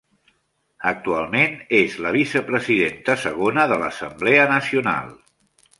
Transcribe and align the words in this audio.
Actualment 0.91 1.53
és 1.81 1.97
la 2.07 2.15
vicepresidenta 2.17 3.19
segona 3.27 3.69
de 3.75 3.81
l'Assemblea 3.85 4.53
Nacional. 4.59 5.19